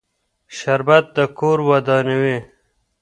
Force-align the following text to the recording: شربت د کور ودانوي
شربت 0.57 1.05
د 1.15 1.17
کور 1.37 1.57
ودانوي 1.69 2.37